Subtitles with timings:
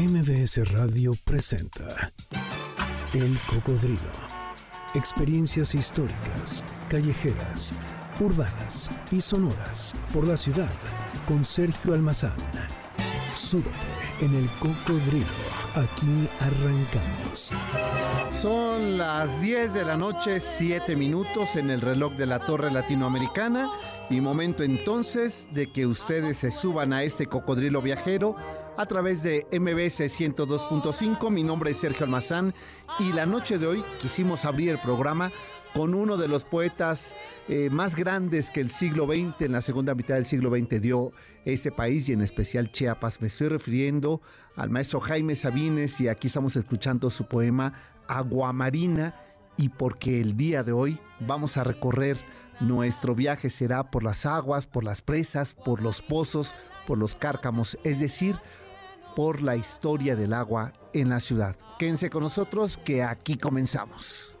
[0.00, 2.10] MBS Radio presenta
[3.12, 4.00] El Cocodrilo.
[4.94, 7.74] Experiencias históricas, callejeras,
[8.18, 10.70] urbanas y sonoras por la ciudad
[11.28, 12.32] con Sergio Almazán.
[13.34, 13.68] Súbete
[14.22, 15.26] en El Cocodrilo.
[15.74, 17.52] Aquí arrancamos.
[18.30, 23.70] Son las 10 de la noche, 7 minutos en el reloj de la Torre Latinoamericana
[24.08, 28.34] y momento entonces de que ustedes se suban a este cocodrilo viajero
[28.80, 31.30] a través de MBS 102.5.
[31.30, 32.54] Mi nombre es Sergio Almazán
[32.98, 35.30] y la noche de hoy quisimos abrir el programa
[35.74, 37.14] con uno de los poetas
[37.48, 41.12] eh, más grandes que el siglo XX, en la segunda mitad del siglo XX dio
[41.44, 43.20] este país y en especial Chiapas.
[43.20, 44.22] Me estoy refiriendo
[44.56, 47.74] al maestro Jaime Sabines y aquí estamos escuchando su poema
[48.08, 49.14] Aguamarina
[49.58, 52.16] y porque el día de hoy vamos a recorrer
[52.60, 56.54] nuestro viaje será por las aguas, por las presas, por los pozos,
[56.86, 58.38] por los cárcamos, es decir,
[59.20, 61.54] por la historia del agua en la ciudad.
[61.78, 64.34] Quédense con nosotros que aquí comenzamos.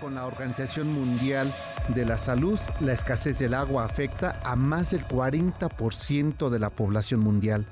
[0.00, 1.52] con la Organización Mundial
[1.94, 7.20] de la Salud, la escasez del agua afecta a más del 40% de la población
[7.20, 7.66] mundial.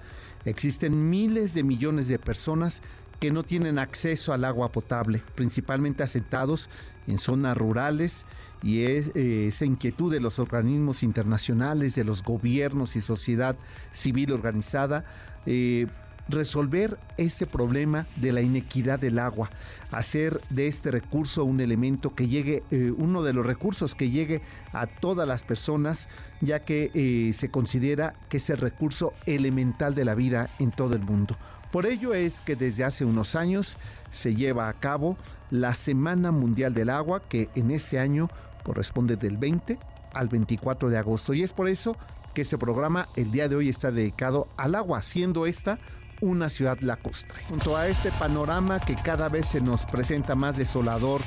[0.44, 2.82] Existen miles de millones de personas
[3.20, 6.68] que no tienen acceso al agua potable, principalmente asentados
[7.06, 8.26] en zonas rurales
[8.62, 13.56] y es, eh, esa inquietud de los organismos internacionales, de los gobiernos y sociedad
[13.92, 15.04] civil organizada,
[15.46, 15.86] eh,
[16.28, 19.50] resolver este problema de la inequidad del agua,
[19.90, 24.42] hacer de este recurso un elemento que llegue, eh, uno de los recursos que llegue
[24.72, 26.08] a todas las personas,
[26.40, 30.94] ya que eh, se considera que es el recurso elemental de la vida en todo
[30.96, 31.36] el mundo.
[31.70, 33.76] Por ello es que desde hace unos años
[34.10, 35.16] se lleva a cabo
[35.50, 38.30] la Semana Mundial del Agua, que en este año
[38.62, 39.78] corresponde del 20
[40.12, 41.34] al 24 de agosto.
[41.34, 41.96] Y es por eso
[42.34, 45.78] que este programa el día de hoy está dedicado al agua, siendo esta
[46.20, 47.42] una ciudad lacustre.
[47.48, 51.20] Junto a este panorama que cada vez se nos presenta más desolador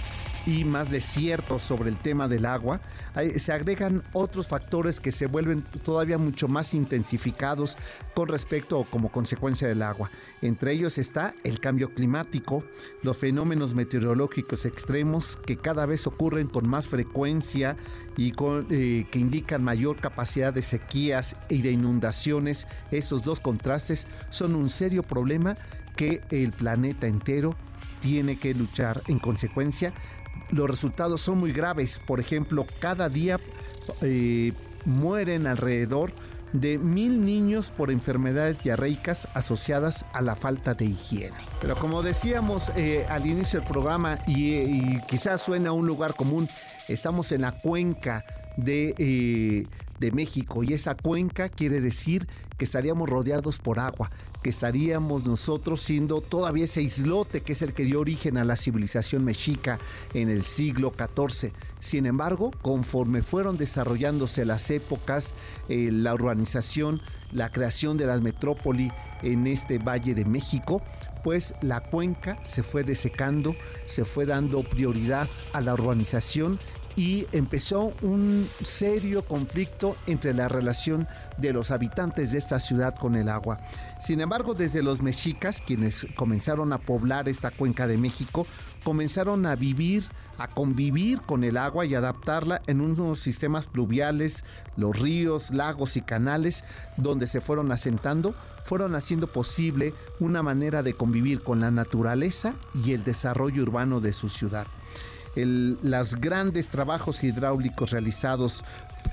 [0.46, 2.82] y más desierto sobre el tema del agua,
[3.38, 7.78] se agregan otros factores que se vuelven todavía mucho más intensificados
[8.14, 10.10] con respecto o como consecuencia del agua.
[10.42, 12.64] Entre ellos está el cambio climático,
[13.04, 17.76] los fenómenos meteorológicos extremos que cada vez ocurren con más frecuencia
[18.18, 18.34] y
[18.70, 22.68] eh, que indican mayor capacidad de sequías y de inundaciones.
[22.92, 25.58] Esos dos contrastes son un serio problema
[25.96, 27.56] que el planeta entero
[28.00, 29.94] tiene que luchar en consecuencia
[30.52, 32.00] los resultados son muy graves.
[32.06, 33.40] Por ejemplo, cada día
[34.02, 34.54] eh,
[34.86, 36.14] mueren alrededor
[36.54, 41.38] de mil niños por enfermedades diarreicas asociadas a la falta de higiene.
[41.62, 46.50] Pero como decíamos eh, al inicio del programa, y, quizás suena a un lugar común,
[46.88, 48.26] estamos en la cuenca
[48.58, 49.68] de, eh,
[50.00, 52.28] de México y esa cuenca quiere decir
[52.58, 54.12] que estaríamos rodeados por agua,
[54.44, 58.58] que estaríamos nosotros siendo todavía ese islote que es el que dio origen a la
[58.58, 59.80] civilización mexica
[60.14, 61.54] en el siglo XIV.
[61.80, 65.34] Sin embargo, conforme fueron desarrollándose las épocas,
[65.70, 70.82] eh, la urbanización, la creación de las metrópoli en este Valle de México,
[71.24, 73.56] pues la cuenca se fue desecando,
[73.86, 76.60] se fue dando prioridad a la urbanización
[76.96, 81.08] y empezó un serio conflicto entre la relación
[81.38, 83.60] de los habitantes de esta ciudad con el agua.
[84.00, 88.46] Sin embargo, desde los mexicas, quienes comenzaron a poblar esta cuenca de México,
[88.84, 90.06] comenzaron a vivir,
[90.38, 94.44] a convivir con el agua y adaptarla en unos sistemas pluviales,
[94.76, 96.64] los ríos, lagos y canales,
[96.98, 98.36] donde se fueron asentando,
[98.66, 104.14] fueron haciendo posible una manera de convivir con la naturaleza y el desarrollo urbano de
[104.14, 104.68] su ciudad
[105.36, 108.64] los grandes trabajos hidráulicos realizados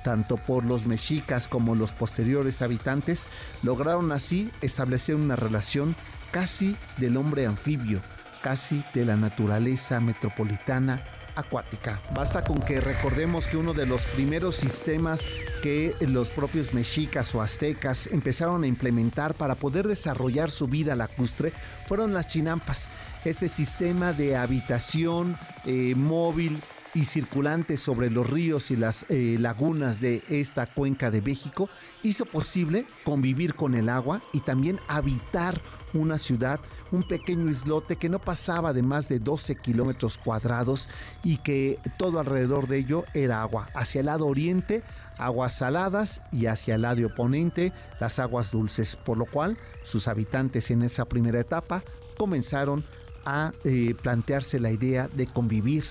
[0.02, 3.26] tanto por los mexicas como los posteriores habitantes,
[3.62, 5.94] lograron así establecer una relación
[6.30, 8.00] casi del hombre anfibio,
[8.42, 11.02] casi de la naturaleza metropolitana
[11.34, 12.00] acuática.
[12.14, 15.22] Basta con que recordemos que uno de los primeros sistemas
[15.62, 21.52] que los propios mexicas o aztecas empezaron a implementar para poder desarrollar su vida lacustre
[21.86, 22.88] fueron las chinampas
[23.30, 26.60] este sistema de habitación eh, móvil
[26.94, 31.68] y circulantes sobre los ríos y las eh, lagunas de esta cuenca de México
[32.04, 35.60] hizo posible convivir con el agua y también habitar
[35.92, 36.60] una ciudad,
[36.92, 40.88] un pequeño islote que no pasaba de más de 12 kilómetros cuadrados
[41.24, 43.68] y que todo alrededor de ello era agua.
[43.74, 44.84] Hacia el lado oriente,
[45.18, 50.70] aguas saladas y hacia el lado oponente, las aguas dulces, por lo cual sus habitantes
[50.70, 51.82] en esa primera etapa
[52.16, 52.84] comenzaron
[53.26, 55.84] a eh, plantearse la idea de convivir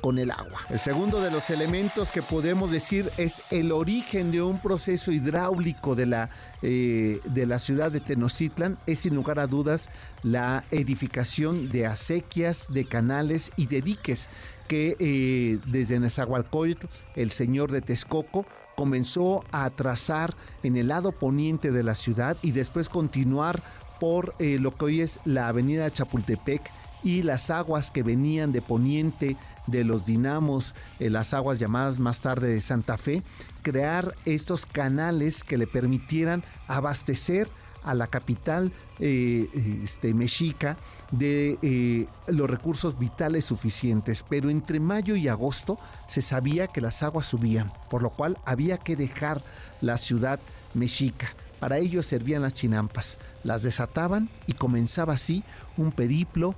[0.00, 0.60] con el agua.
[0.70, 5.94] El segundo de los elementos que podemos decir es el origen de un proceso hidráulico
[5.94, 6.30] de la,
[6.62, 9.90] eh, de la ciudad de Tenochtitlan es sin lugar a dudas
[10.22, 14.28] la edificación de acequias, de canales y de diques
[14.68, 18.46] que eh, desde Nezahualcóyotl, el señor de Texcoco,
[18.76, 23.62] comenzó a trazar en el lado poniente de la ciudad y después continuar
[24.00, 26.70] por lo que hoy es la avenida Chapultepec
[27.02, 29.36] y las aguas que venían de poniente
[29.66, 33.22] de los dinamos, eh, las aguas llamadas más tarde de Santa Fe,
[33.62, 37.48] crear estos canales que le permitieran abastecer
[37.82, 39.48] a la capital eh,
[39.84, 40.76] este, mexica
[41.10, 47.02] de eh, los recursos vitales suficientes, pero entre mayo y agosto se sabía que las
[47.02, 49.42] aguas subían, por lo cual había que dejar
[49.80, 50.38] la ciudad
[50.74, 51.34] mexica.
[51.58, 55.42] Para ello servían las chinampas, las desataban y comenzaba así
[55.76, 56.54] un periplo,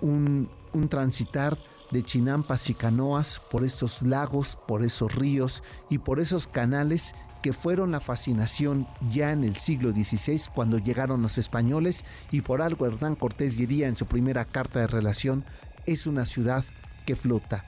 [0.00, 1.58] un, un transitar
[1.90, 7.52] de chinampas y canoas por estos lagos, por esos ríos y por esos canales que
[7.52, 12.86] fueron la fascinación ya en el siglo XVI cuando llegaron los españoles y por algo
[12.86, 15.44] Hernán Cortés diría en su primera carta de relación,
[15.86, 16.64] es una ciudad
[17.04, 17.64] que flota.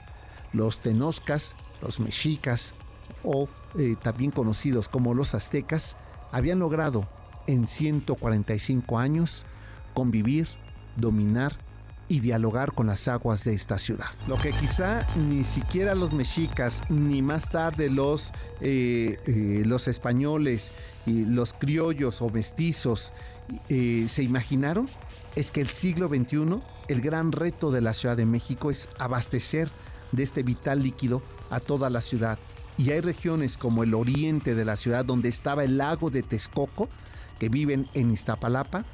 [0.51, 2.73] Los tenoscas, los mexicas
[3.23, 3.47] o
[3.77, 5.95] eh, también conocidos como los aztecas
[6.31, 7.07] habían logrado
[7.45, 9.45] en 145 años
[9.93, 10.47] convivir,
[10.95, 11.66] dominar
[12.09, 14.07] y dialogar con las aguas de esta ciudad.
[14.27, 18.31] Lo que quizá ni siquiera los mexicas, ni más tarde los,
[18.61, 20.73] eh, eh, los españoles
[21.05, 23.13] y los criollos o mestizos
[23.69, 24.87] eh, se imaginaron
[25.35, 29.69] es que el siglo XXI, el gran reto de la Ciudad de México es abastecer
[30.11, 32.39] de este vital líquido a toda la ciudad.
[32.77, 36.89] Y hay regiones como el oriente de la ciudad donde estaba el lago de Texcoco,
[37.39, 38.85] que viven en Iztapalapa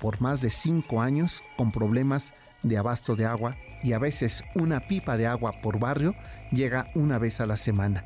[0.00, 4.80] por más de cinco años con problemas de abasto de agua y a veces una
[4.80, 6.14] pipa de agua por barrio
[6.52, 8.04] llega una vez a la semana.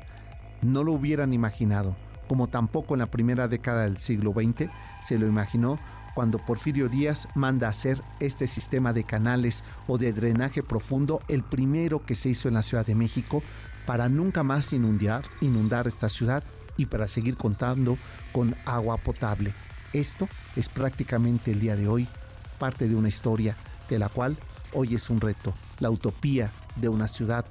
[0.61, 1.95] No lo hubieran imaginado,
[2.27, 4.69] como tampoco en la primera década del siglo XX
[5.01, 5.79] se lo imaginó
[6.15, 12.05] cuando Porfirio Díaz manda hacer este sistema de canales o de drenaje profundo, el primero
[12.05, 13.43] que se hizo en la Ciudad de México,
[13.85, 16.43] para nunca más inundar, inundar esta ciudad
[16.77, 17.97] y para seguir contando
[18.31, 19.53] con agua potable.
[19.91, 22.07] Esto es prácticamente el día de hoy
[22.57, 23.57] parte de una historia
[23.89, 24.37] de la cual
[24.73, 27.45] hoy es un reto, la utopía de una ciudad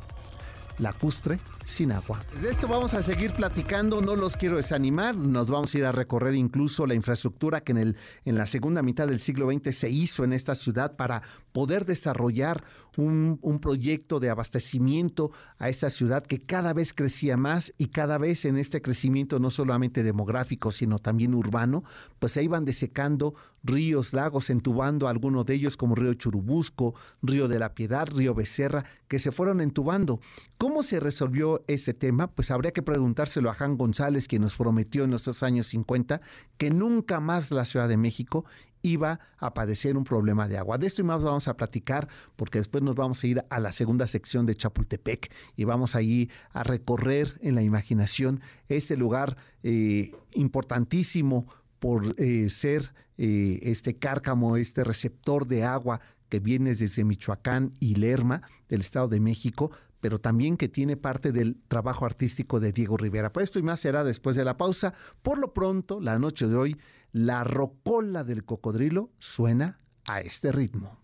[0.79, 2.23] lacustre sin agua.
[2.41, 5.93] De esto vamos a seguir platicando, no los quiero desanimar, nos vamos a ir a
[5.93, 9.91] recorrer incluso la infraestructura que en, el, en la segunda mitad del siglo XX se
[9.91, 11.23] hizo en esta ciudad para
[11.55, 12.65] poder desarrollar
[12.97, 18.45] un, proyecto de abastecimiento a esta ciudad que cada vez crecía más y cada vez
[18.45, 21.85] en este crecimiento no solamente demográfico, sino también urbano,
[22.19, 27.61] pues se iban desecando ríos, lagos, entubando algunos de ellos como río Churubusco, río de
[27.61, 30.21] la Piedad, río Becerra, que se fueron entubando.
[30.59, 32.33] ¿Cómo se resolvió ese tema?
[32.33, 36.21] Pues habría que preguntárselo a Jan González, quien nos prometió en los años 50
[36.59, 38.45] que nunca más la Ciudad de México
[38.85, 40.79] iba a padecer un problema de agua.
[40.79, 43.73] De esto y más vamos a platicar porque después nos vamos a ir a la
[43.73, 49.37] segunda sección de Chapultepec y vamos a ir a recorrer en la imaginación este lugar
[49.63, 51.47] eh, importantísimo
[51.79, 57.95] por eh, ser eh, este cárcamo, este receptor de agua que viene desde Michoacán y
[57.95, 59.71] Lerma del Estado de México,
[60.01, 63.33] pero también que tiene parte del trabajo artístico de Diego Rivera.
[63.33, 64.93] Pues esto y más será después de la pausa.
[65.23, 66.77] Por lo pronto, la noche de hoy,
[67.15, 70.99] la rocola del cocodrilo suena a este ritmo.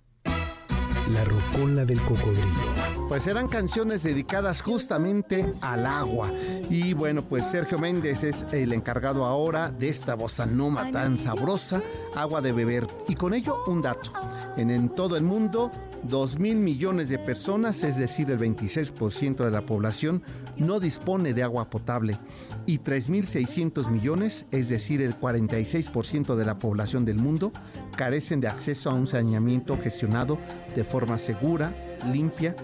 [1.13, 3.07] La rocola del cocodrilo.
[3.09, 6.29] Pues eran canciones dedicadas justamente al agua.
[6.69, 11.81] Y bueno, pues Sergio Méndez es el encargado ahora de esta bossa noma tan sabrosa,
[12.17, 12.89] agua de beber.
[13.07, 14.13] Y con ello un dato.
[14.57, 15.71] En, en todo el mundo
[16.03, 20.23] 2 mil millones de personas, es decir, el 26% de la población,
[20.57, 22.19] no dispone de agua potable
[22.67, 27.51] y 3.600 millones, es decir, el 46% de la población del mundo,
[27.97, 30.39] carecen de acceso a un saneamiento gestionado
[30.75, 31.75] de forma segura,
[32.13, 32.55] limpia,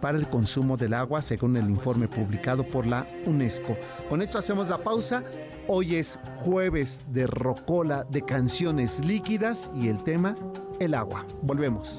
[0.00, 3.76] para el consumo del agua, según el informe publicado por la UNESCO.
[4.08, 5.24] Con esto hacemos la pausa.
[5.68, 10.34] Hoy es jueves de rocola de canciones líquidas y el tema
[10.78, 11.26] el agua.
[11.42, 11.98] Volvemos.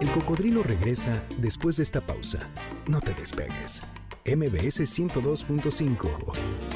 [0.00, 2.38] El cocodrilo regresa después de esta pausa.
[2.88, 3.82] No te despegues.
[4.26, 6.32] MBS 102.5.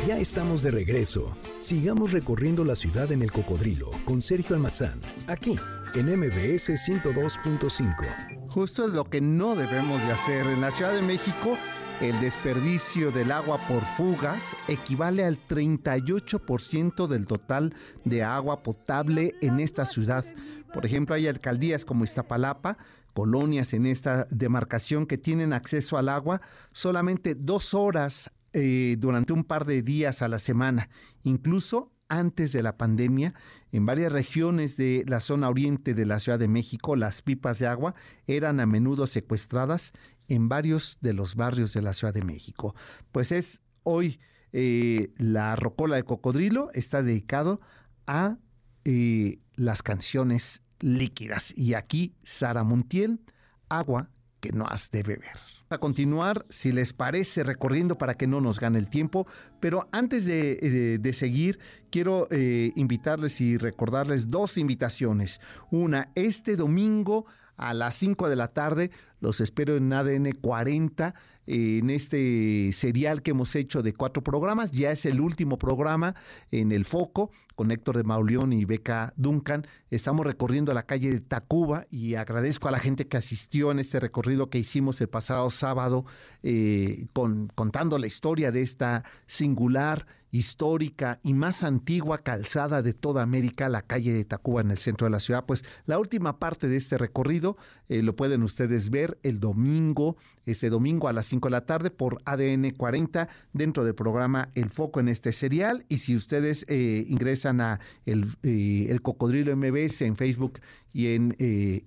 [0.07, 1.35] Ya estamos de regreso.
[1.61, 5.59] Sigamos recorriendo la ciudad en el cocodrilo con Sergio Almazán, aquí
[5.95, 8.49] en MBS 102.5.
[8.50, 10.47] Justo es lo que no debemos de hacer.
[10.47, 11.57] En la Ciudad de México,
[12.02, 17.75] el desperdicio del agua por fugas equivale al 38% del total
[18.05, 20.26] de agua potable en esta ciudad.
[20.75, 22.76] Por ejemplo, hay alcaldías como Iztapalapa,
[23.18, 29.42] colonias en esta demarcación que tienen acceso al agua solamente dos horas eh, durante un
[29.42, 30.88] par de días a la semana.
[31.25, 33.34] Incluso antes de la pandemia,
[33.72, 37.66] en varias regiones de la zona oriente de la Ciudad de México, las pipas de
[37.66, 37.96] agua
[38.28, 39.94] eran a menudo secuestradas
[40.28, 42.76] en varios de los barrios de la Ciudad de México.
[43.10, 44.20] Pues es hoy
[44.52, 47.60] eh, la Rocola de Cocodrilo está dedicado
[48.06, 48.38] a
[48.84, 51.56] eh, las canciones líquidas.
[51.56, 53.20] Y aquí Sara Montiel,
[53.68, 55.38] agua que no has de beber
[55.70, 59.26] a continuar, si les parece, recorriendo para que no nos gane el tiempo.
[59.61, 61.58] Pero antes de, seguir,
[61.90, 65.40] quiero eh, invitarles y recordarles dos invitaciones.
[65.70, 71.14] Una, este domingo a las 5 de la tarde, los espero en ADN 40
[71.46, 74.70] en este serial que hemos hecho de cuatro programas.
[74.70, 76.14] Ya es el último programa
[76.50, 79.66] en el foco con Héctor de Mauleón y Beca Duncan.
[79.90, 83.98] Estamos recorriendo la calle de Tacuba y agradezco a la gente que asistió en este
[83.98, 86.04] recorrido que hicimos el pasado sábado
[86.42, 93.23] eh, con, contando la historia de esta singular histórica y más antigua calzada de toda
[93.23, 95.44] América, la calle de Tacuba en el centro de la ciudad.
[95.47, 97.56] Pues la última parte de este recorrido
[97.88, 100.16] eh, lo pueden ustedes ver el domingo,
[100.50, 104.71] este domingo a las 5 de la tarde por ADN 40 dentro del programa El
[104.71, 105.85] Foco en este serial.
[105.88, 110.61] Y si ustedes eh, ingresan a el, eh, el, Cocodrilo MBS en Facebook
[110.93, 111.37] y en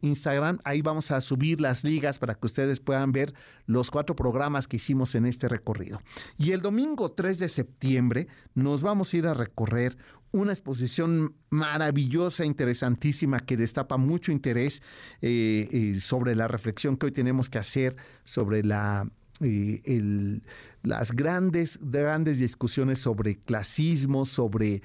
[0.01, 3.33] Instagram, ahí vamos a subir las ligas para que ustedes puedan ver
[3.65, 6.01] los cuatro programas que hicimos en este recorrido.
[6.37, 9.97] Y el domingo 3 de septiembre nos vamos a ir a recorrer
[10.31, 14.81] una exposición maravillosa, interesantísima, que destapa mucho interés
[15.21, 20.39] eh, eh, sobre la reflexión que hoy tenemos que hacer sobre la, eh,
[20.83, 24.81] las grandes, grandes discusiones sobre clasismo, sobre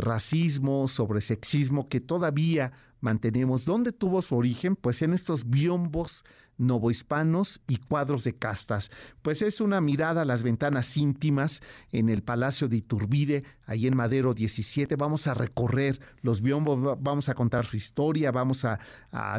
[0.00, 3.64] racismo, sobre sexismo, que todavía mantenemos.
[3.64, 4.76] ¿Dónde tuvo su origen?
[4.76, 6.24] Pues en estos biombos
[6.62, 8.90] novohispanos y cuadros de castas.
[9.20, 13.96] Pues es una mirada a las ventanas íntimas en el Palacio de Iturbide, ahí en
[13.96, 14.96] Madero 17.
[14.96, 18.78] Vamos a recorrer los biombos, vamos a contar su historia, vamos a,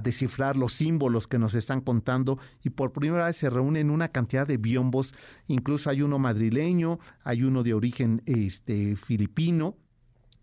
[0.03, 4.45] descifrar los símbolos que nos están contando y por primera vez se reúnen una cantidad
[4.45, 5.15] de biombos,
[5.47, 9.75] incluso hay uno madrileño, hay uno de origen este, filipino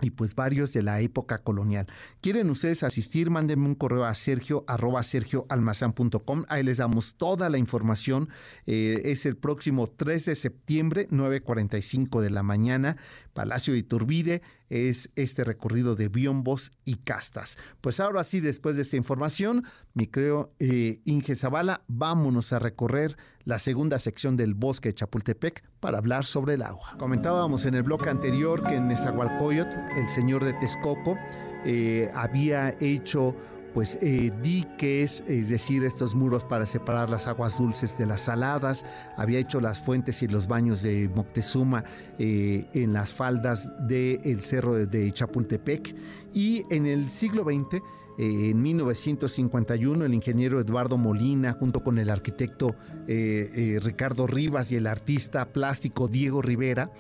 [0.01, 1.87] y pues varios de la época colonial.
[2.21, 3.31] ¿Quieren ustedes asistir?
[3.31, 6.45] Mándenme un correo a sergio arroba sergioalmazán.com.
[6.49, 8.29] Ahí les damos toda la información.
[8.67, 12.97] Eh, es el próximo 3 de septiembre, 9.45 de la mañana.
[13.33, 17.59] Palacio de Iturbide es este recorrido de biombos y castas.
[17.81, 23.17] Pues ahora sí, después de esta información, mi creo eh, Inge Zavala, vámonos a recorrer
[23.45, 26.97] la segunda sección del bosque de Chapultepec para hablar sobre el agua.
[26.99, 31.17] Comentábamos en el bloque anterior que en Nezahualcóyotl, el señor de Texcoco,
[31.65, 33.35] eh, había hecho
[33.73, 38.85] pues eh, diques, es decir, estos muros para separar las aguas dulces de las saladas,
[39.17, 41.85] había hecho las fuentes y los baños de Moctezuma
[42.19, 45.95] eh, en las faldas del cerro de Chapultepec.
[46.33, 47.83] Y en el siglo XX
[48.19, 52.75] eh, en 1951 el ingeniero Eduardo Molina junto con el arquitecto
[53.07, 56.93] Ricardo Rivas y el artista plástico Diego Rivera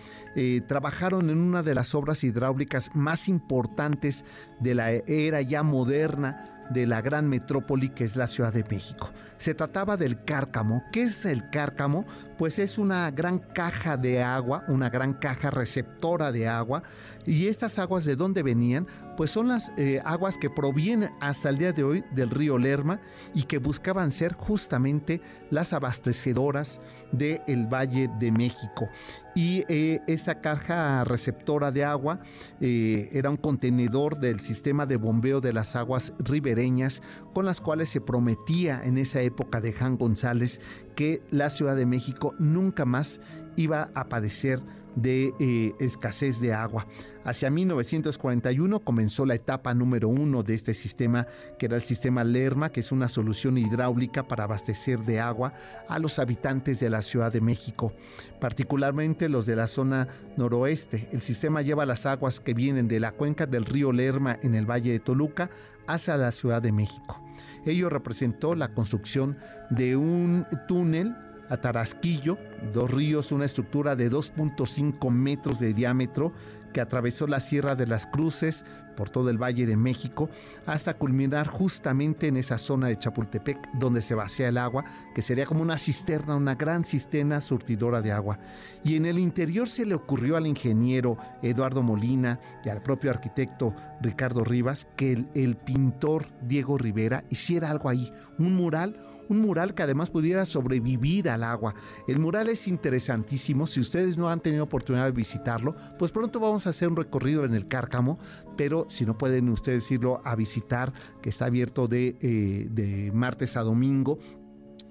[0.66, 4.24] trabajaron en una de las obras hidráulicas más importantes
[4.58, 9.10] de la era ya moderna de la gran metrópoli que es la Ciudad de México.
[9.40, 10.84] Se trataba del cárcamo.
[10.92, 12.04] ¿Qué es el cárcamo?
[12.36, 16.82] Pues es una gran caja de agua, una gran caja receptora de agua.
[17.24, 18.86] ¿Y estas aguas de dónde venían?
[19.16, 23.00] Pues son las eh, aguas que provienen hasta el día de hoy del río Lerma
[23.34, 26.80] y que buscaban ser justamente las abastecedoras
[27.12, 28.88] del Valle de México.
[29.34, 32.20] Y eh, esta caja receptora de agua
[32.60, 37.88] eh, era un contenedor del sistema de bombeo de las aguas ribereñas con las cuales
[37.88, 39.29] se prometía en esa época
[39.62, 40.60] de Jan González
[40.94, 43.20] que la Ciudad de México nunca más
[43.56, 44.60] iba a padecer
[44.96, 46.86] de eh, escasez de agua.
[47.22, 51.26] Hacia 1941 comenzó la etapa número uno de este sistema,
[51.58, 55.52] que era el sistema Lerma, que es una solución hidráulica para abastecer de agua
[55.88, 57.92] a los habitantes de la Ciudad de México,
[58.40, 61.08] particularmente los de la zona noroeste.
[61.12, 64.68] El sistema lleva las aguas que vienen de la cuenca del río Lerma en el
[64.68, 65.50] Valle de Toluca
[65.86, 67.20] hacia la Ciudad de México.
[67.66, 69.36] Ello representó la construcción
[69.70, 71.14] de un túnel
[71.48, 72.38] a Tarasquillo,
[72.72, 76.32] dos ríos, una estructura de 2.5 metros de diámetro
[76.72, 78.64] que atravesó la Sierra de las Cruces
[79.00, 80.28] por todo el Valle de México
[80.66, 85.46] hasta culminar justamente en esa zona de Chapultepec donde se vacía el agua, que sería
[85.46, 88.38] como una cisterna, una gran cisterna surtidora de agua.
[88.84, 93.74] Y en el interior se le ocurrió al ingeniero Eduardo Molina y al propio arquitecto
[94.02, 99.74] Ricardo Rivas que el, el pintor Diego Rivera hiciera algo ahí, un mural un mural
[99.74, 101.74] que además pudiera sobrevivir al agua.
[102.06, 106.66] El mural es interesantísimo, si ustedes no han tenido oportunidad de visitarlo, pues pronto vamos
[106.66, 108.18] a hacer un recorrido en el Cárcamo,
[108.56, 113.62] pero si no pueden ustedes irlo a visitar, que está abierto de, eh, martes a
[113.62, 114.18] domingo,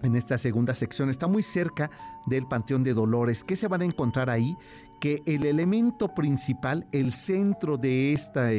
[0.01, 1.09] en esta segunda sección.
[1.09, 1.89] Está muy cerca
[2.25, 3.43] del Panteón de Dolores.
[3.43, 4.55] ¿Qué se van a encontrar ahí?
[5.01, 8.49] Que el elemento principal, el centro de esta,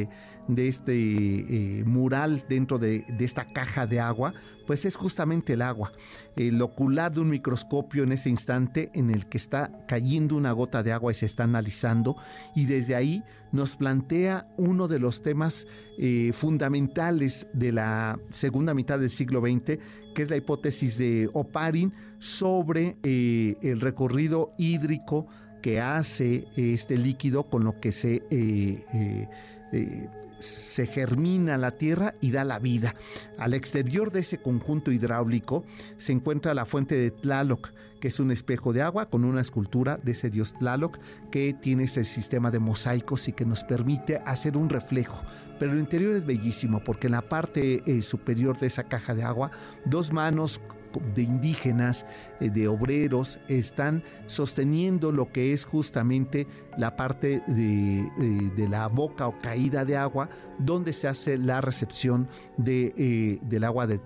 [0.47, 4.33] de este eh, mural dentro de, esta caja de agua,
[4.67, 5.91] pues es justamente el agua.
[6.35, 10.83] El ocular de un microscopio en ese instante en el que está cayendo una gota
[10.83, 12.15] de agua y se está analizando
[12.55, 15.67] y desde ahí nos plantea uno de los temas
[15.97, 19.77] eh, fundamentales de la segunda mitad del siglo XX,
[20.15, 25.27] que es la hipótesis de Oparin sobre eh, el recorrido hídrico
[25.61, 28.23] que hace este líquido con lo que se
[30.41, 32.95] se germina la tierra y da la vida.
[33.37, 35.63] Al exterior de ese conjunto hidráulico
[35.97, 39.99] se encuentra la fuente de Tlaloc, que es un espejo de agua con una escultura
[40.01, 40.97] de ese dios Tlaloc
[41.29, 45.21] que tiene este sistema de mosaicos y que nos permite hacer un reflejo.
[45.59, 49.23] Pero el interior es bellísimo porque en la parte eh, superior de esa caja de
[49.23, 49.51] agua,
[49.85, 50.59] dos manos
[50.99, 52.05] de indígenas,
[52.39, 59.27] eh, de obreros, están sosteniendo lo que es justamente la parte de, eh, la boca
[59.27, 60.29] o caída de agua,
[60.59, 63.99] donde se hace la recepción de, eh, del agua de,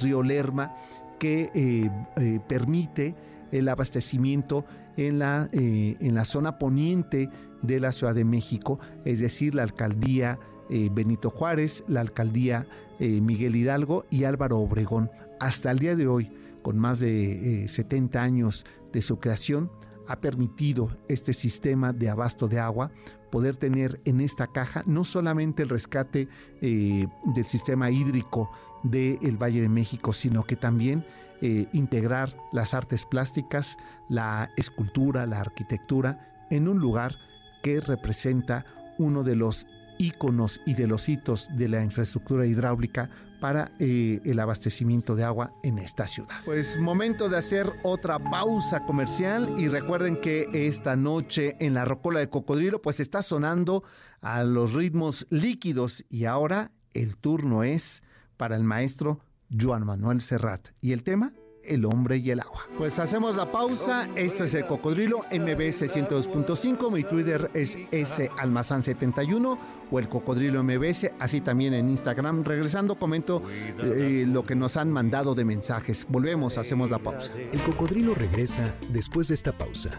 [0.00, 0.74] río Lerma,
[1.18, 1.90] que
[2.46, 3.14] permite
[3.50, 4.64] el abastecimiento
[4.96, 7.30] en la, en la zona poniente
[7.62, 12.66] de la Ciudad de México, es decir, la alcaldía Benito Juárez, la alcaldía
[12.98, 18.22] Miguel Hidalgo y Álvaro Obregón hasta el día de hoy, con más de 70 eh,
[18.22, 19.70] años de su creación,
[20.08, 22.90] ha permitido este sistema de abasto de agua
[23.30, 26.28] poder tener en esta caja no solamente el rescate
[26.62, 28.50] eh, del sistema hídrico
[28.82, 31.04] del Valle de México, sino que también
[31.42, 33.76] eh, integrar las artes plásticas,
[34.08, 37.16] la escultura, la arquitectura en un lugar
[37.62, 38.64] que representa
[38.98, 39.66] uno de los
[39.98, 45.52] íconos y de los hitos de la infraestructura hidráulica para eh, el abastecimiento de agua
[45.62, 46.36] en esta ciudad.
[46.44, 52.20] Pues momento de hacer otra pausa comercial y recuerden que esta noche en la Rocola
[52.20, 53.84] de Cocodrilo pues está sonando
[54.20, 58.02] a los ritmos líquidos y ahora el turno es
[58.36, 61.32] para el maestro Juan Manuel Serrat y el tema
[61.68, 62.62] el hombre y el agua.
[62.78, 64.08] Pues hacemos la pausa.
[64.16, 66.92] Esto es el Cocodrilo MBS 102.5.
[66.92, 69.58] Mi Twitter es salmazán71
[69.90, 71.12] o el Cocodrilo MBS.
[71.18, 72.44] Así también en Instagram.
[72.44, 76.06] Regresando, comento eh, lo que nos han mandado de mensajes.
[76.08, 77.32] Volvemos, hacemos la pausa.
[77.52, 79.90] El Cocodrilo regresa después de esta pausa.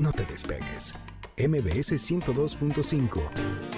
[0.00, 0.94] No te despegues.
[1.38, 3.20] MBS 102.5.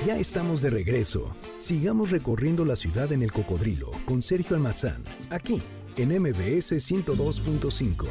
[0.07, 1.35] Ya estamos de regreso.
[1.59, 5.61] Sigamos recorriendo la ciudad en el Cocodrilo con Sergio Almazán, aquí
[5.99, 8.07] en MBS 102.5.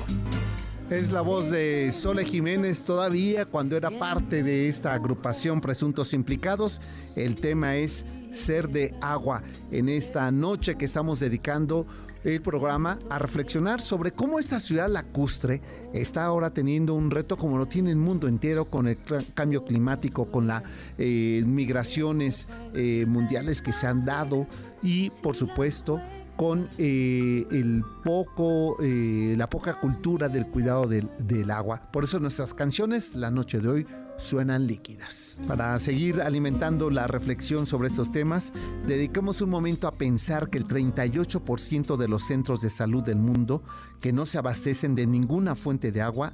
[0.89, 6.81] Es la voz de Sole Jiménez todavía cuando era parte de esta agrupación Presuntos Implicados.
[7.15, 9.41] El tema es Ser de Agua.
[9.71, 11.87] En esta noche que estamos dedicando
[12.23, 15.61] el programa a reflexionar sobre cómo esta ciudad lacustre
[15.93, 18.97] está ahora teniendo un reto como lo tiene el mundo entero con el
[19.33, 20.63] cambio climático, con las
[20.97, 24.45] eh, migraciones eh, mundiales que se han dado
[24.81, 26.01] y por supuesto
[26.37, 31.81] con eh, el poco, eh, la poca cultura del cuidado del, agua.
[31.91, 35.39] Por eso nuestras canciones, la noche de hoy, suenan líquidas.
[35.47, 38.53] Para seguir alimentando la reflexión sobre estos temas,
[38.87, 43.63] dediquemos un momento a pensar que el 38% de los centros de salud del mundo
[43.99, 46.33] que no se abastecen de ninguna fuente de agua,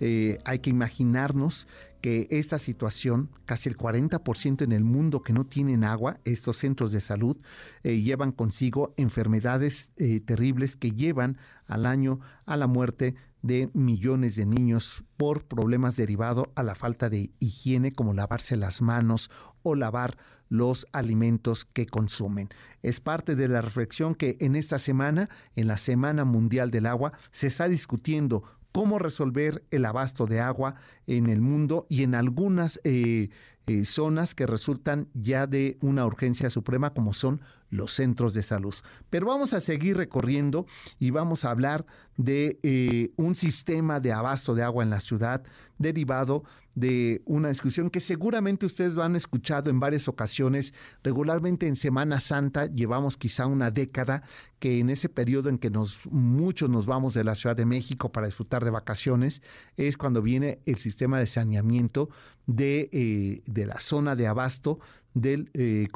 [0.00, 1.66] eh, hay que imaginarnos
[2.00, 6.92] que esta situación, casi el 40% en el mundo que no tienen agua, estos centros
[6.92, 7.36] de salud
[7.82, 14.36] eh, llevan consigo enfermedades eh, terribles que llevan al año a la muerte de millones
[14.36, 19.30] de niños por problemas derivados a la falta de higiene como lavarse las manos
[19.62, 20.16] o lavar
[20.48, 22.48] los alimentos que consumen.
[22.82, 27.12] Es parte de la reflexión que en esta semana, en la Semana Mundial del Agua,
[27.30, 30.76] se está discutiendo cómo resolver el abasto de agua
[31.06, 33.30] en el mundo y en algunas eh,
[33.66, 38.74] eh, zonas que resultan ya de una urgencia suprema como son los centros de salud.
[39.10, 40.66] Pero vamos a seguir recorriendo
[40.98, 45.42] y vamos a hablar de eh, un sistema de abasto de agua en la ciudad
[45.78, 50.74] derivado de una discusión que seguramente ustedes lo han escuchado en varias ocasiones.
[51.02, 54.22] Regularmente en Semana Santa llevamos quizá una década
[54.58, 58.12] que en ese periodo en que nos, muchos nos vamos de la Ciudad de México
[58.12, 59.42] para disfrutar de vacaciones
[59.76, 62.10] es cuando viene el sistema de saneamiento
[62.46, 64.78] de, eh, de la zona de abasto
[65.20, 65.88] del eh,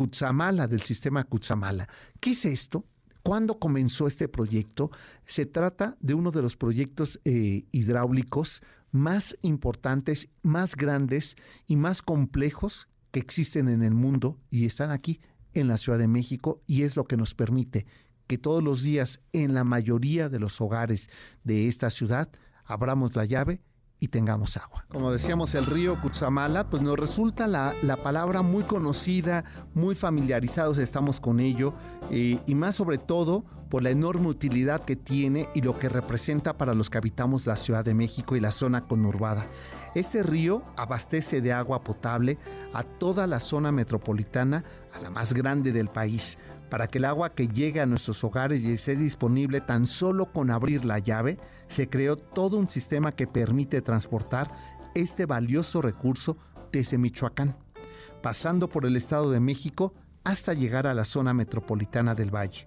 [0.68, 1.88] del sistema Cutzamala.
[2.20, 2.84] ¿Qué es esto?
[3.22, 4.90] ¿Cuándo comenzó este proyecto?
[5.24, 12.02] Se trata de uno de los proyectos eh, hidráulicos más importantes, más grandes y más
[12.02, 15.20] complejos que existen en el mundo y están aquí
[15.54, 17.86] en la Ciudad de México y es lo que nos permite
[18.26, 21.08] que todos los días en la mayoría de los hogares
[21.44, 22.30] de esta ciudad
[22.64, 23.60] abramos la llave
[24.02, 24.84] y tengamos agua.
[24.88, 31.20] Como decíamos, el río Cutzamala, pues nos resulta la, palabra muy conocida, muy familiarizados estamos
[31.20, 31.72] con ello,
[32.10, 36.58] eh, y más sobre todo por la enorme utilidad que tiene y lo que representa
[36.58, 39.46] para los que habitamos la Ciudad de México y la zona conurbada.
[39.94, 42.38] Este río abastece de agua potable
[42.72, 46.38] a toda la zona metropolitana, a la más grande del país
[46.72, 50.50] para que el agua que llegue a nuestros hogares y esté disponible tan solo con
[50.50, 51.36] abrir la llave,
[51.68, 54.50] se creó todo un sistema que permite transportar
[54.94, 56.38] este valioso recurso
[56.72, 57.58] desde Michoacán,
[58.22, 59.92] pasando por el Estado de México
[60.24, 62.66] hasta llegar a la zona metropolitana del Valle.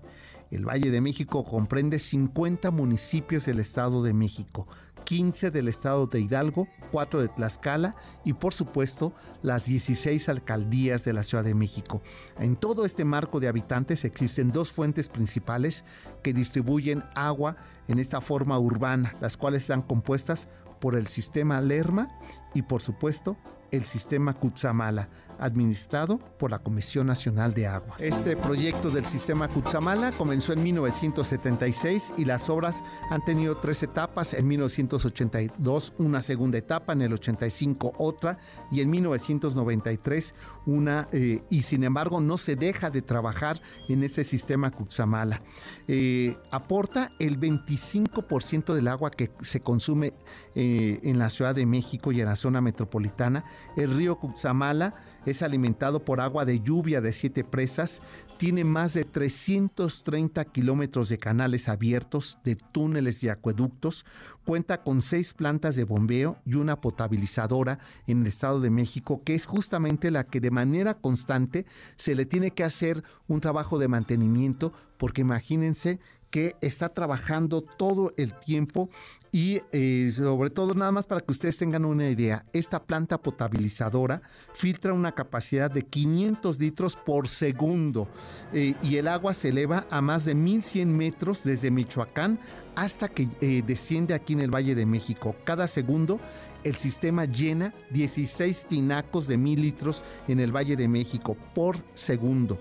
[0.52, 4.68] El Valle de México comprende 50 municipios del Estado de México,
[5.06, 11.14] 15 del estado de Hidalgo, 4 de Tlaxcala y por supuesto las 16 alcaldías de
[11.14, 12.02] la Ciudad de México.
[12.40, 15.86] En todo este marco de habitantes existen dos fuentes principales
[16.24, 17.56] que distribuyen agua
[17.88, 20.48] en esta forma urbana, las cuales están compuestas
[20.80, 22.10] por el sistema Lerma
[22.54, 23.38] y por supuesto
[23.72, 28.02] el sistema Cutzamala, administrado por la Comisión Nacional de Aguas.
[28.02, 34.34] Este proyecto del sistema Cutzamala comenzó en 1976 y las obras han tenido tres etapas.
[34.34, 38.38] En 1982 una segunda etapa, en el 85 otra
[38.72, 44.24] y en 1993 una eh, y sin embargo no se deja de trabajar en este
[44.24, 45.42] sistema Cutzamala.
[45.88, 50.14] Eh, aporta el 25% del agua que se consume
[50.56, 53.46] eh, en la Ciudad de México y en la zona metropolitana.
[53.76, 54.96] El río Cutzamala
[55.26, 58.02] es alimentado por agua de lluvia de siete presas,
[58.38, 64.06] tiene más de 330 kilómetros de canales abiertos, de túneles y acueductos,
[64.46, 69.36] cuenta con seis plantas de bombeo y una potabilizadora en el Estado de México, que
[69.36, 73.88] es justamente la que de manera constante se le tiene que hacer un trabajo de
[73.88, 78.90] mantenimiento, porque imagínense que está trabajando todo el tiempo
[79.36, 84.22] y eh, sobre todo nada más para que ustedes tengan una idea, esta planta potabilizadora
[84.54, 88.08] filtra una capacidad de 500 litros por segundo
[88.54, 92.40] eh, y el agua se eleva a más de 1100 metros desde Michoacán
[92.78, 95.36] hasta que eh, desciende aquí en el Valle de México.
[95.44, 96.18] Cada segundo
[96.64, 102.58] el sistema llena 16 tinacos de mil litros en el Valle de México por segundo.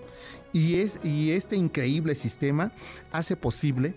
[0.53, 2.73] Y, es, y este increíble sistema
[3.13, 3.95] hace posible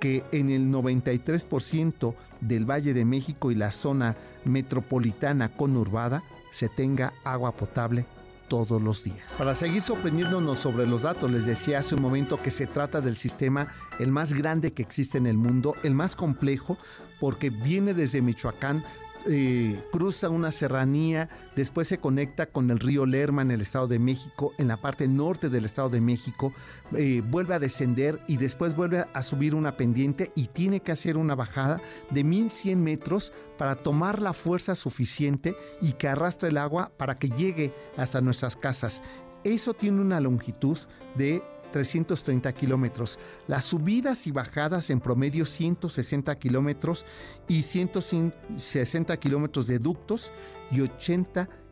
[0.00, 7.12] que en el 93% del Valle de México y la zona metropolitana conurbada se tenga
[7.24, 8.06] agua potable
[8.48, 9.32] todos los días.
[9.38, 13.16] Para seguir sorprendiéndonos sobre los datos, les decía hace un momento que se trata del
[13.16, 16.78] sistema el más grande que existe en el mundo, el más complejo,
[17.20, 18.84] porque viene desde Michoacán,
[19.26, 23.98] eh, cruza una serranía, después se conecta con el río Lerma en el Estado de
[23.98, 26.52] México, en la parte norte del Estado de México,
[26.96, 31.16] eh, vuelve a descender y después vuelve a subir una pendiente y tiene que hacer
[31.16, 36.92] una bajada de 1100 metros para tomar la fuerza suficiente y que arrastre el agua
[36.96, 39.02] para que llegue hasta nuestras casas.
[39.44, 40.78] Eso tiene una longitud
[41.16, 41.42] de
[41.74, 43.18] 330 kilómetros.
[43.48, 47.04] Las subidas y bajadas en promedio 160 kilómetros
[47.48, 50.30] y 160 kilómetros de ductos
[50.70, 51.63] y 80 kilómetros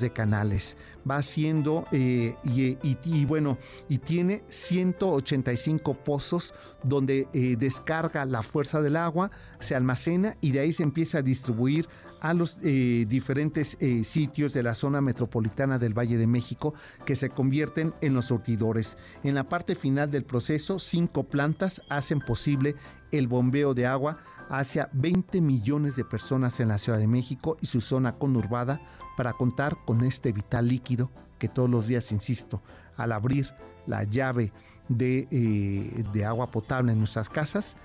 [0.00, 0.76] de canales.
[1.08, 8.96] Va haciendo eh, y, bueno, y tiene 185 pozos donde eh, descarga la fuerza del
[8.96, 11.88] agua, se almacena y de ahí se empieza a distribuir
[12.20, 17.30] a los eh, diferentes sitios de la zona metropolitana del Valle de México que se
[17.30, 18.96] convierten en los surtidores.
[19.22, 22.74] En la parte final del proceso, cinco plantas hacen posible
[23.12, 24.18] el bombeo de agua
[24.48, 28.80] hacia 20 millones de personas en la Ciudad de México y su zona conurbada
[29.16, 32.62] para contar con este vital líquido que todos los días, insisto,
[32.96, 33.52] al abrir
[33.86, 34.52] la llave
[34.88, 37.76] de, eh, agua potable en nuestras casas,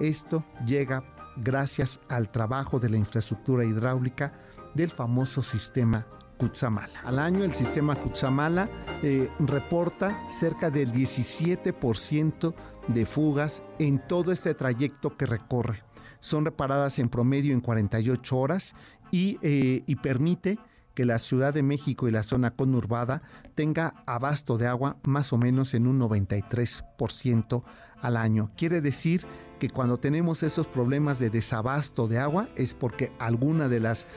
[0.00, 1.04] esto llega
[1.36, 4.32] gracias al trabajo de la infraestructura hidráulica
[4.74, 7.00] del famoso sistema Cutzamala.
[7.04, 8.68] Al año el sistema Cutzamala
[9.02, 12.54] eh, reporta cerca del 17%
[12.88, 15.82] de fugas en todo este trayecto que recorre.
[16.20, 18.74] Son reparadas en promedio en 48 horas
[19.10, 20.58] y, eh, y permite
[20.98, 23.22] que la Ciudad de México y la zona conurbada
[23.54, 27.62] tenga abasto de agua más o menos en un 93%
[28.00, 28.50] al año.
[28.56, 29.24] Quiere decir
[29.60, 34.08] que cuando tenemos esos problemas de desabasto de agua es porque alguna de las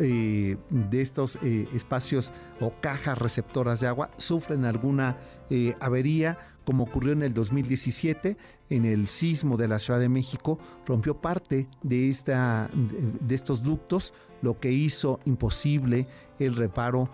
[0.00, 5.16] eh, de estos eh, espacios o cajas receptoras de agua sufren alguna
[5.78, 8.36] avería como ocurrió en el 2017
[8.70, 14.14] en el sismo de la Ciudad de México rompió parte de esta de estos ductos
[14.42, 16.06] lo que hizo imposible
[16.38, 17.08] el reparo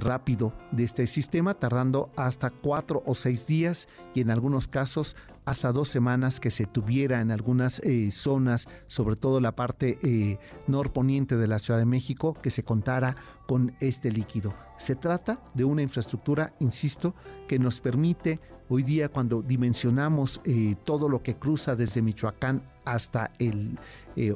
[0.00, 5.72] rápido de este sistema tardando hasta cuatro o seis días y en algunos casos hasta
[5.72, 11.36] dos semanas que se tuviera en algunas eh, zonas, sobre todo la parte eh, norponiente
[11.36, 14.54] de la Ciudad de México, que se contara con este líquido.
[14.76, 17.14] Se trata de una infraestructura, insisto,
[17.46, 23.30] que nos permite hoy día cuando dimensionamos eh, todo lo que cruza desde Michoacán hasta
[23.38, 23.78] el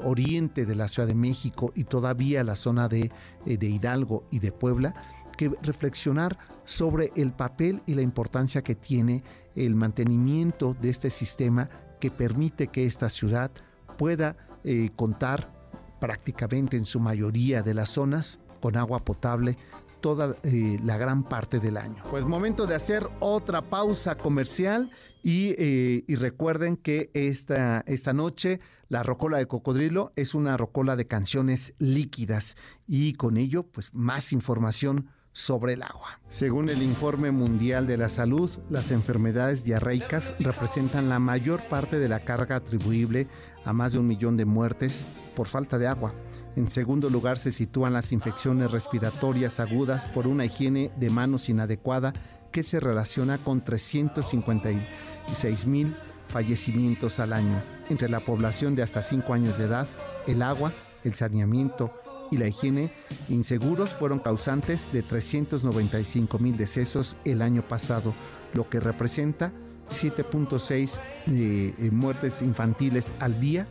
[0.05, 3.11] oriente de la Ciudad de México y todavía la zona de,
[3.46, 4.92] de Hidalgo y de Puebla,
[5.37, 9.23] que reflexionar sobre el papel y la importancia que tiene
[9.55, 11.69] el mantenimiento de este sistema
[12.01, 13.51] que permite que esta ciudad
[13.99, 15.53] pueda eh, contar
[16.01, 19.57] prácticamente en su mayoría de las zonas con agua potable
[20.01, 22.03] toda eh, la gran parte del año.
[22.11, 24.91] Pues momento de hacer otra pausa comercial
[25.23, 30.97] y, eh, y, recuerden que esta, esta noche la Rocola de Cocodrilo es una rocola
[30.97, 36.21] de canciones líquidas y con ello pues más información sobre el agua.
[36.29, 42.09] Según el Informe Mundial de la Salud, las enfermedades diarreicas representan la mayor parte de
[42.09, 43.27] la carga atribuible
[43.64, 46.12] a más de un millón de muertes por falta de agua.
[46.57, 52.12] En segundo lugar se sitúan las infecciones respiratorias agudas por una higiene de manos inadecuada
[52.51, 55.95] que se relaciona con 356 mil
[56.29, 57.62] fallecimientos al año.
[57.88, 59.88] Entre la población de hasta 5 años de edad,
[60.27, 60.73] el agua,
[61.05, 61.93] el saneamiento
[62.31, 62.93] y la higiene
[63.29, 68.14] inseguros fueron causantes de 395 mil decesos el año pasado,
[68.55, 69.53] lo que representa
[69.90, 73.66] 7.6 eh, eh, muertes infantiles al día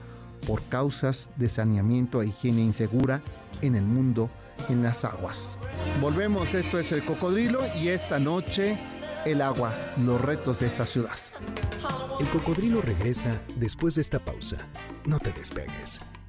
[0.46, 3.22] por causas de saneamiento e higiene insegura
[3.62, 4.30] en el mundo
[4.70, 5.58] en las aguas.
[6.02, 8.78] Volvemos, esto es el cocodrilo y esta noche
[9.26, 11.16] el agua, los retos de esta ciudad.
[12.20, 14.58] El cocodrilo regresa después de esta pausa.
[15.06, 16.02] No te despegues.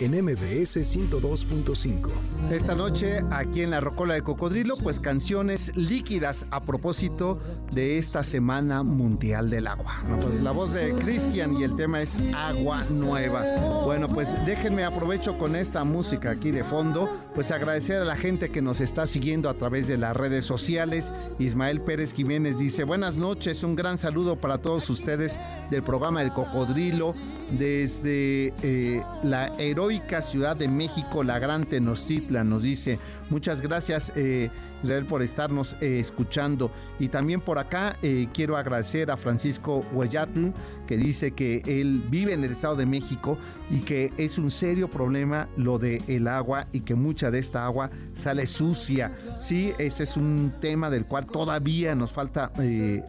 [0.00, 2.08] en MBS 102.5.
[2.50, 7.38] Esta noche, aquí en la Rocola de Cocodrilo, pues canciones líquidas a propósito
[7.72, 10.02] de esta Semana Mundial del Agua.
[10.22, 13.44] Pues la voz de Cristian y el tema es Agua Nueva.
[13.84, 18.50] Bueno, pues déjenme aprovecho con esta música aquí de fondo, pues agradecer a la gente
[18.50, 21.12] que nos está siguiendo a través de las redes sociales.
[21.38, 25.38] Ismael Pérez Jiménez dice, buenas noches, un gran saludo para todos ustedes
[25.70, 27.14] del programa El Cocodrilo
[27.58, 34.50] desde eh, la heroica Ciudad de México, la Gran Tenochtitlan, nos dice, muchas gracias eh,
[34.82, 36.70] Israel por estarnos eh, escuchando.
[36.98, 37.96] Y también por acá
[38.32, 40.48] quiero agradecer a Francisco Huellatl,
[40.86, 43.38] que dice que él vive en el Estado de México
[43.70, 47.64] y que es un serio problema lo del el agua y que mucha de esta
[47.64, 49.16] agua sale sucia.
[49.38, 52.52] Sí, este es un tema del cual todavía nos falta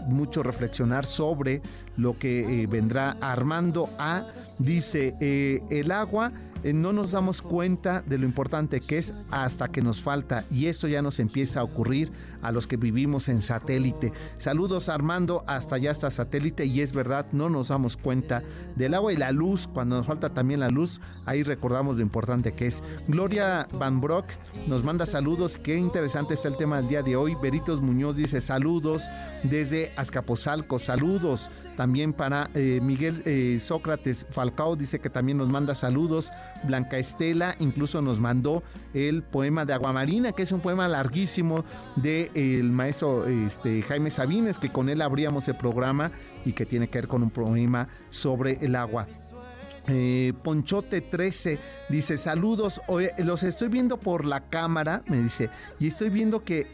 [0.07, 1.61] mucho reflexionar sobre
[1.97, 4.25] lo que vendrá Armando A
[4.61, 6.31] Dice, eh, el agua
[6.63, 10.67] eh, no nos damos cuenta de lo importante que es hasta que nos falta y
[10.67, 14.11] eso ya nos empieza a ocurrir a los que vivimos en satélite.
[14.37, 18.43] Saludos Armando, hasta allá está satélite y es verdad, no nos damos cuenta
[18.75, 22.53] del agua y la luz, cuando nos falta también la luz, ahí recordamos lo importante
[22.53, 22.83] que es.
[23.07, 24.25] Gloria Van Brock
[24.67, 27.35] nos manda saludos, qué interesante está el tema del día de hoy.
[27.41, 29.07] Beritos Muñoz dice saludos
[29.43, 35.73] desde Azcapotzalco, saludos también para eh, Miguel eh, Sócrates Falcao, dice que también nos manda
[35.73, 36.31] saludos.
[36.63, 42.29] Blanca Estela incluso nos mandó el poema de Aguamarina, que es un poema larguísimo del
[42.35, 46.11] el maestro este, Jaime Sabines, que con él abríamos el programa
[46.45, 49.07] y que tiene que ver con un poema sobre el agua.
[49.87, 52.81] Eh, Ponchote 13 dice saludos,
[53.17, 56.67] los estoy viendo por la cámara, me dice, y estoy viendo que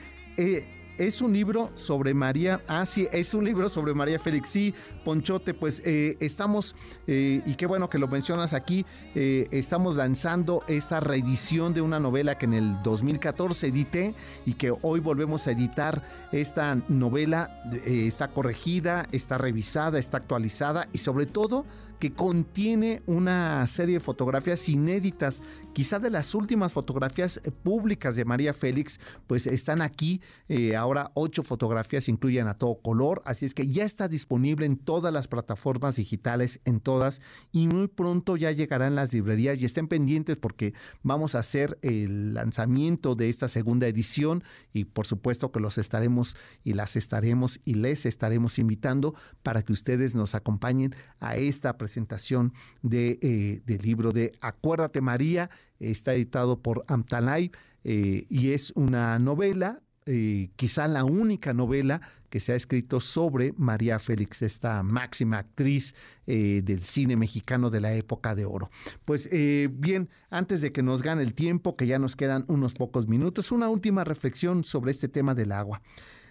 [0.97, 2.61] es un libro sobre María.
[2.67, 4.49] Ah, sí, es un libro sobre María Félix.
[4.49, 6.75] Sí, Ponchote, pues eh, estamos,
[7.07, 11.99] eh, y qué bueno que lo mencionas aquí, eh, estamos lanzando esta reedición de una
[11.99, 16.01] novela que en el 2014 edité y que hoy volvemos a editar.
[16.31, 21.65] Esta novela está corregida, está revisada, está actualizada y sobre todo
[21.99, 25.41] que contiene una serie de fotografías inéditas,
[25.73, 30.21] quizá de las últimas fotografías eh, públicas de María Félix, pues están aquí.
[30.47, 34.77] Eh, ahora ocho fotografías incluyen a todo color, así es que ya está disponible en
[34.77, 37.19] todas las plataformas digitales, en todas,
[37.51, 42.33] y muy pronto ya llegarán las librerías y estén pendientes porque vamos a hacer el
[42.35, 47.73] lanzamiento de esta segunda edición y por supuesto que los estaremos y las estaremos y
[47.73, 53.81] les estaremos invitando para que ustedes nos acompañen a esta presentación presentación de, eh, del
[53.81, 57.49] libro de Acuérdate María, está editado por Amtalay
[57.85, 63.53] eh, y es una novela, eh, quizá la única novela que se ha escrito sobre
[63.55, 65.95] María Félix, esta máxima actriz
[66.25, 68.69] del cine mexicano de la época de oro.
[69.05, 73.07] Pues bien, antes de que nos gane el tiempo, que ya nos quedan unos pocos
[73.07, 75.81] minutos, una última reflexión sobre este tema del agua.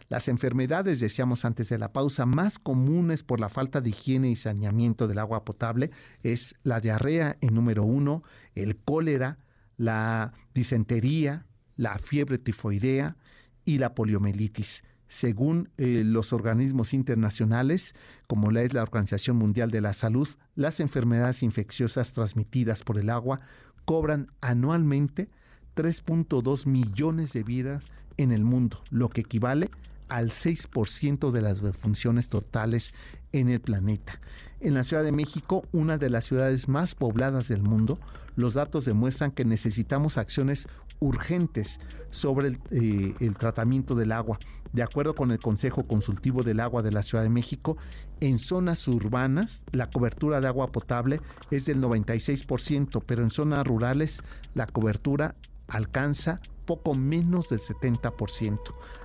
[0.09, 4.37] Las enfermedades, decíamos antes de la pausa, más comunes por la falta de higiene y
[4.37, 5.91] saneamiento del agua potable
[6.23, 8.23] es la diarrea en número uno,
[8.55, 9.39] el cólera,
[9.77, 13.17] la disentería, la fiebre tifoidea
[13.65, 14.85] y la poliomielitis.
[15.09, 17.95] Según eh, los organismos internacionales,
[18.29, 23.11] como la es la Organización Mundial de la Salud, las enfermedades infecciosas transmitidas por el
[23.11, 23.41] agua
[23.85, 25.31] cobran anualmente
[25.75, 27.85] 3.2 millones de vidas
[28.17, 29.71] en el mundo, lo que equivale
[30.09, 32.95] al 6% de las defunciones totales
[33.33, 34.21] en el planeta.
[34.61, 37.99] En la Ciudad de México, una de las ciudades más pobladas del mundo,
[38.37, 40.69] los datos demuestran que necesitamos acciones
[41.01, 41.79] urgentes
[42.11, 44.39] sobre el, eh, el, tratamiento del agua.
[44.73, 47.77] De acuerdo con el Consejo Consultivo del Agua de la Ciudad de México,
[48.21, 54.23] en zonas urbanas la cobertura de agua potable es del 96%, pero en zonas rurales
[54.55, 55.35] la cobertura
[55.69, 58.59] alcanza poco menos del 70%,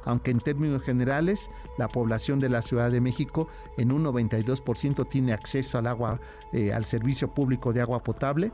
[0.04, 3.48] aunque en términos generales la población de la Ciudad de México
[3.78, 6.20] en un 92% tiene acceso al agua,
[6.52, 8.52] eh, al servicio público de agua potable,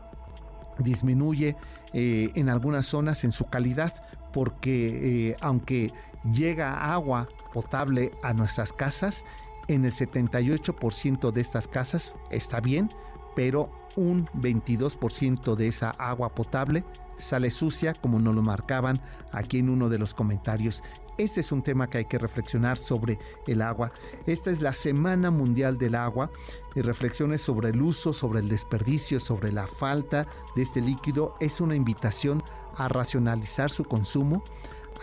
[0.80, 1.56] disminuye
[1.93, 3.93] eh, en algunas zonas en su calidad,
[4.34, 5.91] porque eh, aunque
[6.32, 9.26] llega agua potable a nuestras casas,
[9.67, 12.89] en el 78% de estas casas está bien,
[13.36, 16.84] pero un 22% de esa agua potable
[17.17, 18.99] sale sucia, como nos lo marcaban
[19.32, 20.84] aquí en uno de los comentarios.
[21.17, 23.91] Este es un tema que hay que reflexionar sobre el agua.
[24.27, 26.30] Esta es la Semana Mundial del Agua
[26.75, 31.36] y reflexiones sobre el uso, sobre el desperdicio, sobre la falta de este líquido.
[31.39, 32.43] Es una invitación
[32.75, 34.43] a racionalizar su consumo,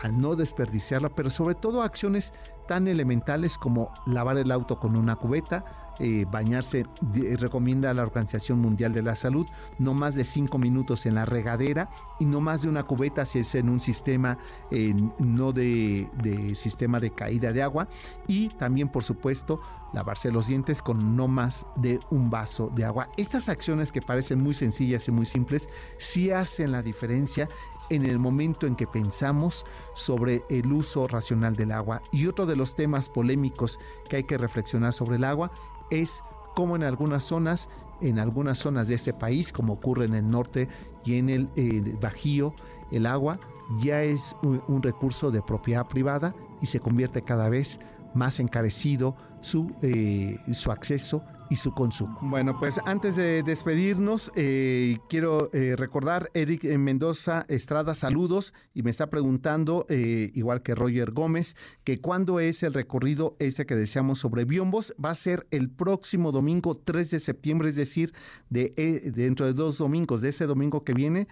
[0.03, 2.33] a no desperdiciarla, pero sobre todo acciones
[2.69, 6.87] tan elementales como lavar el auto con una cubeta, eh, bañarse,
[7.39, 9.47] recomienda la Organización Mundial de la Salud,
[9.79, 13.41] no más de cinco minutos en la regadera y no más de una cubeta si
[13.41, 14.39] es en un sistema
[15.25, 17.89] no de, de, sistema de caída de agua
[18.27, 19.61] y también por supuesto
[19.93, 23.09] lavarse los dientes con no más de un vaso de agua.
[23.17, 27.49] Estas acciones que parecen muy sencillas y muy simples sí hacen la diferencia
[27.91, 32.03] en el momento en que pensamos sobre el uso racional del agua.
[32.13, 33.79] Y otro de los temas polémicos
[34.09, 35.53] que hay que reflexionar sobre el agua
[35.91, 36.23] es
[36.55, 37.69] cómo en algunas zonas,
[38.01, 40.69] en algunas zonas de este país, como ocurre en el norte
[41.05, 42.55] y en el eh, Bajío,
[42.91, 43.39] el agua
[43.81, 47.81] ya es un, recurso de propiedad privada y se convierte cada vez
[48.13, 51.23] más encarecido su, eh, su acceso
[51.57, 52.19] su consumo.
[52.23, 58.91] Bueno, pues antes de despedirnos, eh, quiero eh, recordar, Eric Mendoza Estrada, saludos, y me
[58.91, 64.19] está preguntando, eh, igual que Roger Gómez, que cuándo es el recorrido ese que deseamos
[64.19, 64.95] sobre Biombos.
[65.03, 68.13] Va a ser el próximo domingo 3 de septiembre, es decir,
[68.51, 68.73] de,
[69.15, 71.29] dentro de dos domingos, de ese domingo que viene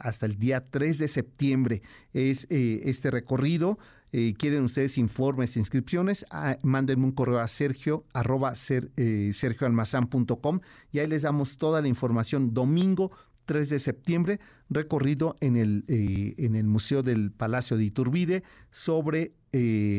[0.00, 3.78] hasta el día 3 de septiembre es este recorrido.
[4.16, 10.60] Eh, quieren ustedes informes, inscripciones, ah, mándenme un correo a sergio arroba ser, eh, sergioalmazán.com
[10.92, 12.54] y ahí les damos toda la información.
[12.54, 13.10] Domingo
[13.46, 14.38] 3 de septiembre,
[14.70, 19.32] recorrido en el, eh, en el Museo del Palacio de Iturbide sobre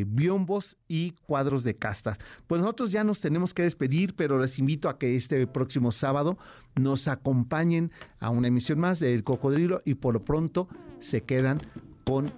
[0.08, 2.18] biombos y cuadros de casta.
[2.46, 6.38] Pues nosotros ya nos tenemos que despedir, pero les invito a que este próximo sábado
[6.78, 10.68] nos acompañen a una emisión más del Cocodrilo y por lo pronto
[11.00, 11.60] se quedan
[12.06, 12.34] con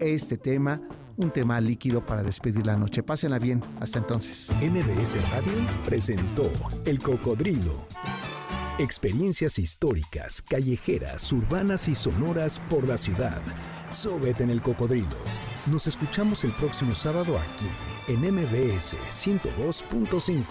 [0.00, 0.80] este tema
[1.16, 3.02] un tema líquido para despedir la noche.
[3.02, 3.62] Pásenla bien.
[3.80, 4.50] Hasta entonces.
[4.60, 5.52] MBS Radio
[5.84, 6.50] presentó
[6.84, 7.86] El Cocodrilo.
[8.78, 13.40] Experiencias históricas, callejeras, urbanas y sonoras por la ciudad.
[13.92, 15.16] Sóbete en el cocodrilo.
[15.66, 17.66] Nos escuchamos el próximo sábado aquí,
[18.08, 20.44] en MBS 102.5.